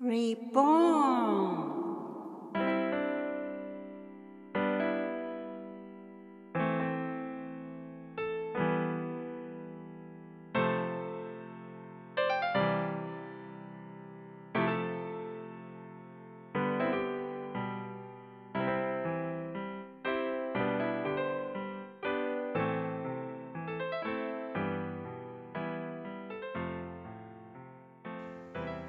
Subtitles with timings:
[0.00, 1.79] Reborn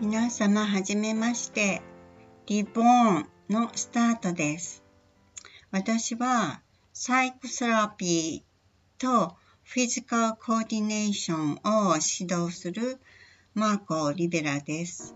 [0.02, 1.84] 皆様はじめまして。
[2.48, 4.84] リボーンのスタートです。
[5.70, 11.52] 私はサイコセラピーとフィジカルコーディネーション
[11.92, 13.00] を指導する
[13.54, 15.14] マーコ・リベラです。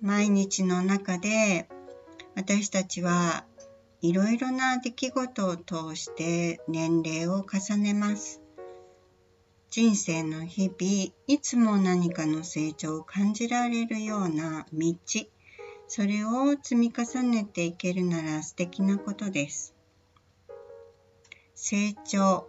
[0.00, 1.68] 毎日の中で
[2.36, 3.44] 私たちは
[4.02, 8.41] いろいろな出来事を通して年齢を重ねます。
[9.72, 14.94] 人生の日々、いつも何かの成長を感じられるような道、
[15.88, 19.74] それを積み重ねていけるなら素敵なことです。
[21.54, 22.46] 成長、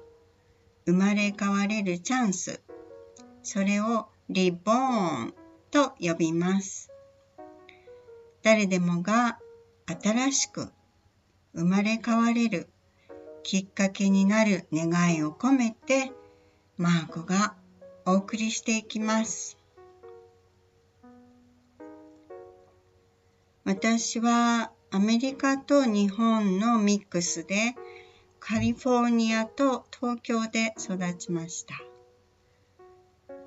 [0.86, 2.62] 生まれ変われるチャンス、
[3.42, 5.34] それをリボーン
[5.72, 6.92] と呼びます。
[8.42, 9.40] 誰でもが
[9.88, 10.74] 新しく
[11.54, 12.68] 生まれ変われる
[13.44, 16.12] きっかけになる願いを込めて
[16.78, 17.56] マーコが
[18.06, 19.58] お送りしていきます。
[23.64, 27.76] 私はアメリカと日本のミックスで
[28.40, 31.76] カリフォルニアと東京で育ちました。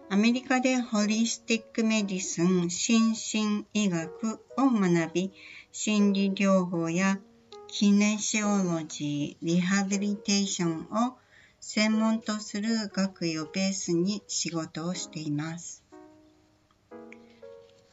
[0.08, 5.32] アメリカで holistic medicine、心身医学を学び、
[5.72, 7.18] 心理療法や
[7.66, 11.18] キネシオロジー、リハビリテーションを
[11.68, 15.82] 専門とする学位をベースに仕事をしています。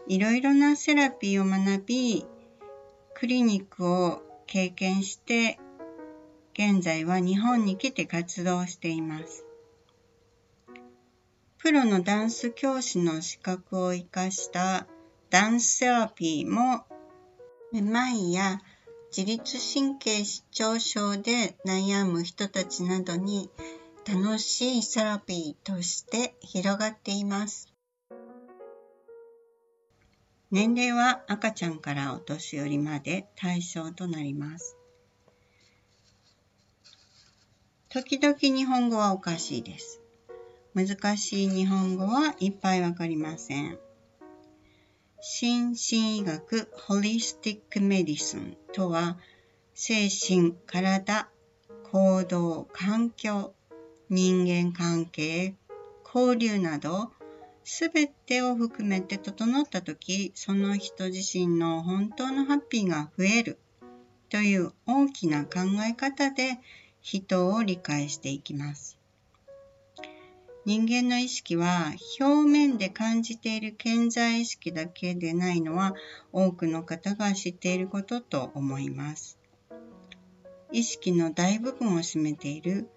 [0.08, 2.24] いろいろなセラピーを学び、
[3.16, 5.60] クリニックを経験して、
[6.54, 9.44] 現在は日本に来て活動しています。
[11.58, 14.86] プロのダンス教師の資格を生かした
[15.32, 16.86] ダンスセラピーも、
[17.72, 18.62] めまいや
[19.16, 23.52] 自律神経失調症で悩む人たちなどに
[24.08, 27.72] 楽しいセラピーとして広がっています。
[30.50, 34.78] 年齢は赤ちゃんからお年寄りまで対象となります。
[37.90, 40.02] 時々日本語はおかしいです。
[40.74, 43.78] 難しい日本語はいっぱいわかりません。
[45.36, 49.18] 心身医学 holistic medicine とは
[49.74, 51.28] 精神、体、
[51.92, 53.56] 行動、環境、
[54.12, 55.56] 人間関係、
[56.06, 57.12] 交流など
[57.64, 63.58] すべてを含めて整ったとき、その人自身の本当のハッピーが増える
[64.30, 66.60] という大きな考え方で
[67.02, 69.03] 人を理解していきます。
[70.66, 75.94] 人間の意識は表面で感じている健在意識だけでないのは
[76.32, 79.38] 多くの方が知っていることと思います。
[80.72, 82.90] 意識の大部分を占めている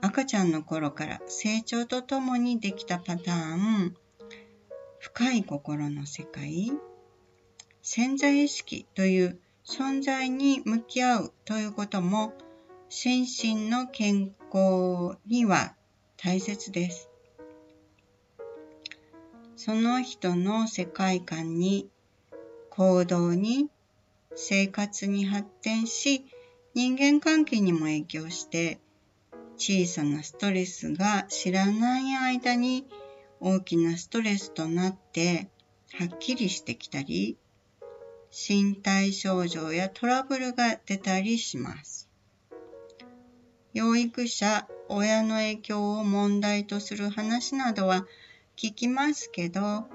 [0.00, 3.96] 赤ちゃんの頃から成長とともにできたパターン、
[4.98, 6.72] 深い心の世界、
[7.82, 12.32] 潜在意識という存在に向き合うということも
[12.88, 15.74] 心身の健康には
[16.16, 17.10] 大切です。
[19.56, 21.88] その人の世界観に、
[22.70, 23.70] 行動に、
[24.34, 26.26] 生活に発展し、
[26.74, 28.80] 人間関係にも影響して、
[29.56, 32.86] 小さなストレスが知らない間に
[33.40, 35.48] 大きなストレスとなって
[35.92, 37.38] はっきりしてきたり、
[38.32, 42.08] 身体症状やトラブルが出たりします。
[43.72, 48.06] 養育者、親の影響を問題とする話などは
[48.56, 49.86] 聞きますけど、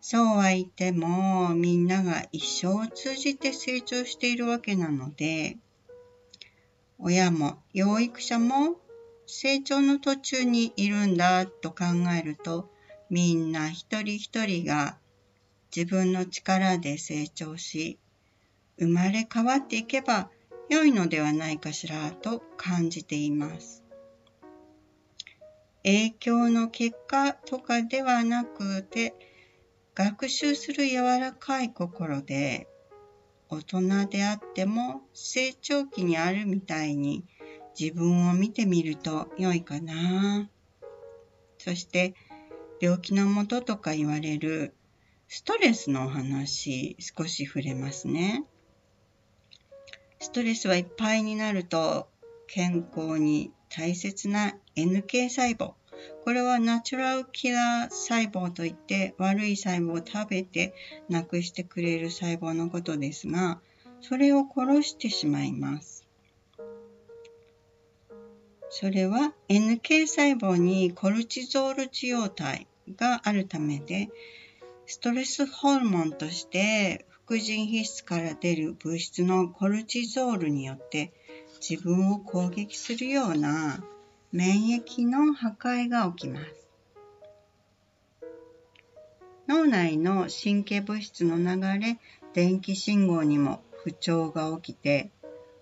[0.00, 5.56] そうは言ってもみんなが一生を通じて成長しているわけなので、
[6.98, 8.76] 親も養育者も
[9.26, 11.84] 成長の途中にいるんだと考
[12.18, 12.70] えると、
[13.10, 14.98] みんな一人一人が
[15.74, 17.98] 自分の力で成長し、
[18.78, 20.30] 生まれ変わっていけば
[20.68, 23.83] 良いのではないかしらと感じています。
[25.84, 29.14] 影響の結果とかではなくて、
[29.94, 32.66] 学習する柔らかい心で、
[33.50, 37.24] 大人であっても成長期にあるみたいに
[37.78, 40.48] 自分を見てみると良いかな。
[41.58, 42.14] そして、
[42.80, 44.74] 病気のもととか言われる
[45.28, 48.44] ストレスのお話少し触れますね。
[50.18, 52.08] ストレスはいっぱいになると
[52.46, 55.72] 健康に大切な NK 細胞。
[56.22, 60.74] これはナチュラルキラー細胞といって悪い細胞を食べて
[61.08, 63.60] なくしてくれる細胞のことですが、
[64.00, 66.06] それを殺してしまいます。
[68.70, 74.08] それは NK 細胞にコルチゾール受容体があるためで、
[74.86, 81.12] ストレスホルモンとして副腎皮質から出る物質のコルチゾールによって
[81.66, 83.82] 自分を攻撃するような
[84.32, 86.68] 免疫の破壊が起きます。
[89.48, 91.98] 脳内の神経物質の流れ、
[92.34, 95.10] 電気信号にも不調が起きて、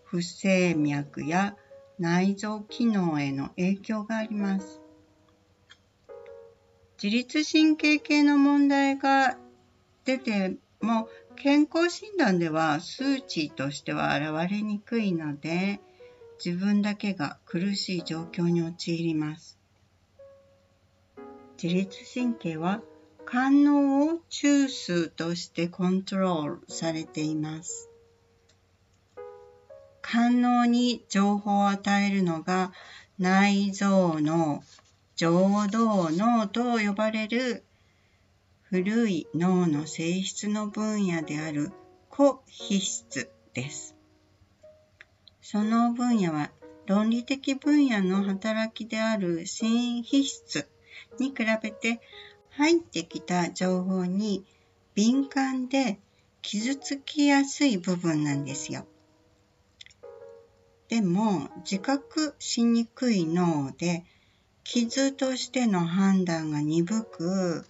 [0.03, 1.57] 不整脈や
[2.01, 4.81] 内臓機能への影響があります。
[7.01, 9.39] 自律神経系の問題が
[10.05, 15.81] 出ても健康診断では数値としては現れにくいので
[16.45, 19.61] 自分だけが苦しい状況に陥ります。
[21.63, 22.83] 自律神経は
[23.25, 27.89] 官能を中枢としてコントロールされています。
[30.01, 32.73] 官能に情報を与えるのが
[33.21, 34.65] 内臓の
[35.15, 37.63] 情動脳と呼ばれる
[38.63, 41.71] 古い脳の性質の分野である
[42.11, 44.02] 個皮質です。
[45.53, 46.51] その分野は
[46.87, 50.67] 論理的分野の働きである新皮質
[51.19, 52.01] に比べて
[52.53, 54.47] 入ってきた情報に
[54.95, 55.99] 敏感で
[56.41, 58.87] 傷つきやすい部分なんですよ。
[60.89, 64.07] でも自覚しにくい脳で
[64.65, 67.67] 傷としての判断が鈍く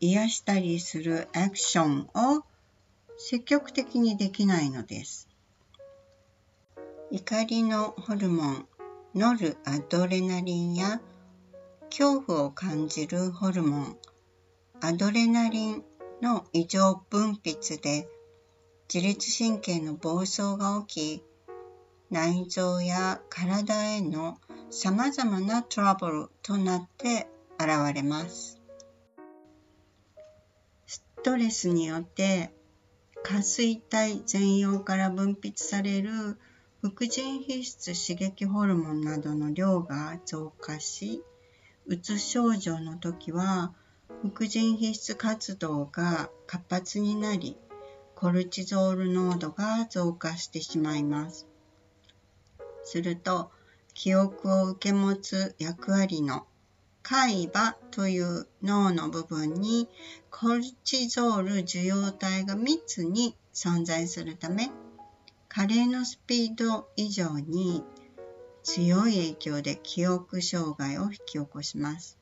[0.00, 2.42] 癒したりするアクションを
[3.18, 5.29] 積極的にできないのです。
[7.12, 8.68] 怒りのホルモン、
[9.16, 11.00] ノルアドレナリンや
[11.90, 13.96] 恐怖を感じるホルモン、
[14.80, 15.84] アドレナリン
[16.22, 18.08] の異常分泌で
[18.92, 21.24] 自律神経の暴走が起き、
[22.12, 24.38] 内臓や体への
[24.70, 27.26] 様々なトラブルとなって
[27.58, 28.60] 現れます。
[30.86, 32.54] ストレスによって
[33.24, 36.38] 下垂体全容から分泌される
[36.82, 41.22] 副腎皮質刺激ホルモンなどの量が増加し、
[41.86, 43.74] うつ症状の時は
[44.22, 47.58] 副腎皮質活動が活発になり、
[48.14, 51.46] コルチゾール濃度が増加してしまいます。
[52.84, 53.50] すると、
[53.92, 56.46] 記憶を受け持つ役割の
[57.02, 59.86] 海馬という脳の部分に
[60.30, 64.70] コルチゾール受容体が密に存在するため
[65.52, 67.82] 加齢のスピード以上に
[68.62, 72.16] 強い影響で記憶障害を引き起こします。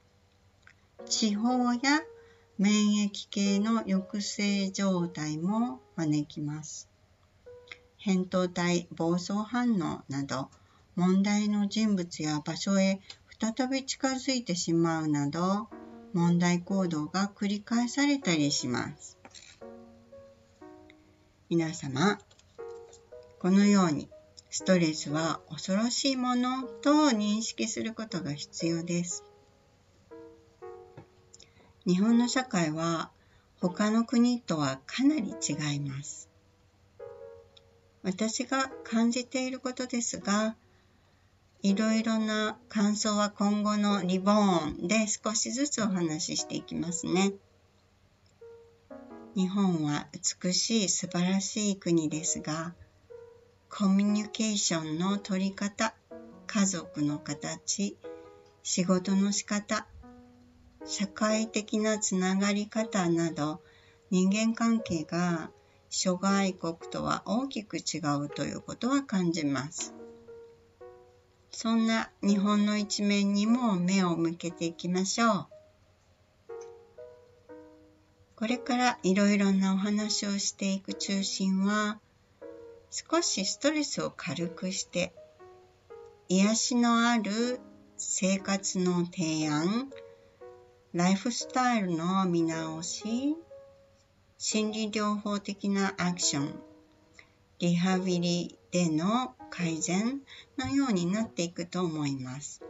[1.04, 2.00] 地方や
[2.56, 6.88] 免疫系の抑制状態も招きます。
[8.02, 10.48] 扁桃体暴走反応など
[10.96, 12.98] 問題の人物や場所へ
[13.38, 15.69] 再び近づいてしまうなど
[16.14, 19.19] 問題行動が繰り返されたりします。
[21.50, 22.19] 皆様、
[23.40, 24.09] このように
[24.50, 29.23] ストレスは恐ろしいものと認識することが必要です。
[31.87, 33.11] 日本の社会は
[33.61, 36.28] 他の国とはかなり違います。
[38.02, 40.57] 私が感じていることですが、
[41.62, 47.33] いろいろな感想は今後のリボーンで少しずつお話ししていきますね。
[49.35, 50.09] 日本は
[50.42, 52.75] 美しい素晴らしい国ですが、
[53.70, 55.94] コミュニケーションの取り方、
[56.46, 57.96] 家族の形、
[58.62, 59.87] 仕事の仕方、
[60.87, 63.60] 社会的なつながり方など
[64.10, 65.50] 人間関係が
[65.90, 69.94] 諸外国とは大きく違うということは感じます。
[71.50, 75.46] そんな日本の一面にも目を向けていきましょう。
[78.34, 82.00] これからいろいろなお話をしていく中心は、
[82.90, 85.12] 少しストレスを軽くして、
[86.28, 87.61] 癒しのある
[87.97, 89.90] 生活の提案、
[90.95, 93.37] ライフスタイルの見直し、
[94.38, 96.61] 心理療法的なアクション、
[97.59, 100.21] リハビリでの改善
[100.57, 102.62] のようになっていくと思います。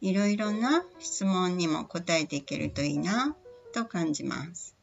[0.00, 3.34] いろいろな質問にも答えていけるといいな
[3.72, 4.73] と感じます。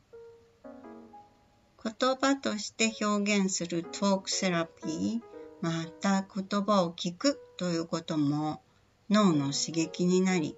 [1.83, 5.21] 言葉として表現するトークセラピー、
[5.61, 8.61] また言葉を聞くということも
[9.09, 10.55] 脳の刺激になり、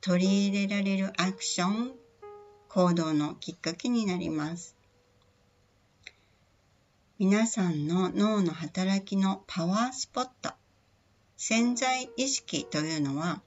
[0.00, 1.92] 取り入れられるアクション、
[2.68, 4.76] 行動のきっかけになります。
[7.18, 10.52] 皆さんの脳の働きのパワースポット、
[11.36, 13.42] 潜在意識というのは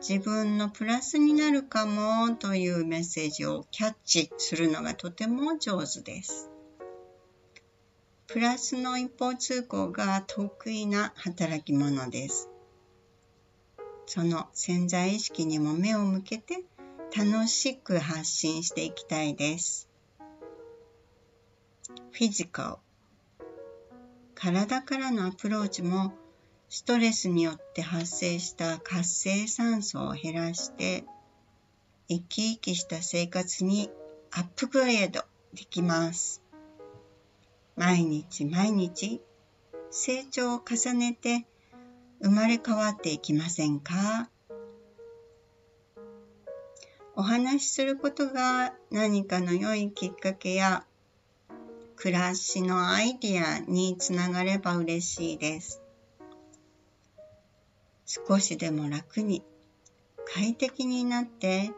[0.00, 6.50] 自分のプラスになるかもというメッセージをキャッチするのがとても上手です。
[8.26, 12.50] プラスの一方通行が得意な働き者です。
[14.06, 16.64] その潜在意識にも目を向けて
[17.16, 19.88] 楽しく発信していきたいです。
[22.12, 22.86] フィジカル
[24.34, 26.12] 体からのアプローチも
[26.68, 31.04] ストレスによって発生した活性酸素を減らして
[32.08, 33.90] 生き生きした生活に
[34.32, 36.42] アップグレードできます。
[37.76, 39.20] 毎日毎日
[39.90, 41.46] 成長を重ねて
[42.22, 44.28] 生まれ変わっていきませんか？
[47.14, 50.84] お話しすることが何かの良いきっかけや
[51.96, 55.80] 暮らしのアイディアにつながれば嬉しいです。
[58.06, 59.42] 少しでも楽に
[60.32, 61.72] 快適になって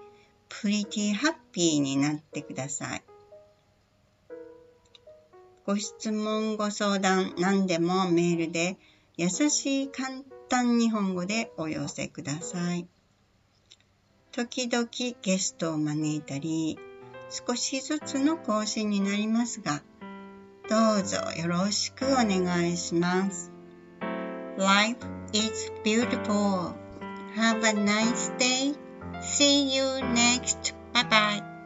[0.49, 3.03] プリティハッピーになってください。
[5.65, 8.79] ご質問、ご相談、何でもメールで
[9.17, 12.87] 優しい簡単日本語でお寄せください。
[14.33, 14.89] 時々
[15.21, 16.79] ゲストを招いたり、
[17.31, 19.83] 少しずつの更新になりますが、
[20.71, 23.51] どうぞよろしくお願いします。
[24.57, 26.77] Life is beautiful.
[27.35, 28.75] Have a nice day.
[29.21, 30.73] See you next.
[30.93, 31.58] Bye bye.